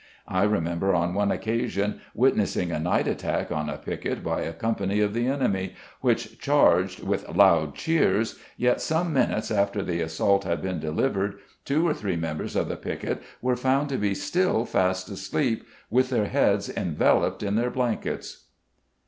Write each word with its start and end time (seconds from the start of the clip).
I 0.27 0.45
remember 0.45 0.95
on 0.95 1.13
one 1.13 1.31
occasion 1.31 1.99
witnessing 2.15 2.71
a 2.71 2.79
night 2.79 3.07
attack 3.07 3.51
on 3.51 3.69
a 3.69 3.77
piquet 3.77 4.15
by 4.23 4.41
a 4.41 4.51
company 4.51 4.99
of 4.99 5.13
the 5.13 5.27
enemy, 5.27 5.75
which 5.99 6.39
charged, 6.39 7.03
with 7.03 7.29
loud 7.29 7.75
cheers, 7.75 8.39
yet 8.57 8.81
some 8.81 9.13
minutes 9.13 9.51
after 9.51 9.83
the 9.83 10.01
assault 10.01 10.43
had 10.43 10.59
been 10.59 10.79
delivered, 10.79 11.37
two 11.65 11.87
or 11.87 11.93
three 11.93 12.15
members 12.15 12.55
of 12.55 12.67
the 12.67 12.77
piquet 12.77 13.19
were 13.43 13.55
found 13.55 13.89
to 13.89 13.97
be 13.97 14.15
still 14.15 14.65
fast 14.65 15.07
asleep, 15.09 15.67
with 15.91 16.09
their 16.09 16.25
heads 16.29 16.67
enveloped 16.67 17.43
in 17.43 17.53
their 17.53 17.69
blankets. 17.69 18.45